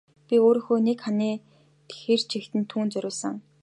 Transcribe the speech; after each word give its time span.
Би 0.27 0.35
өрөөнийхөө 0.47 0.79
нэг 0.87 0.99
ханыг 1.05 1.39
тэр 1.91 2.19
чигт 2.29 2.53
нь 2.57 2.69
түүнд 2.71 2.91
зориулсан. 2.93 3.35